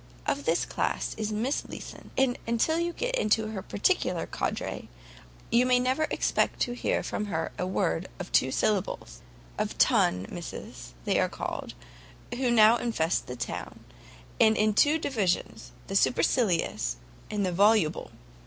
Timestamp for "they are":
11.05-11.29